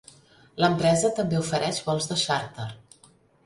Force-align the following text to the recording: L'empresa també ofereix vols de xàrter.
L'empresa 0.63 1.11
també 1.21 1.39
ofereix 1.43 1.85
vols 1.91 2.11
de 2.13 2.21
xàrter. 2.25 2.69